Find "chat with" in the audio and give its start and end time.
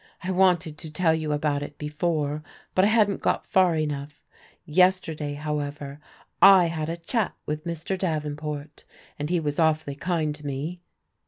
6.97-7.65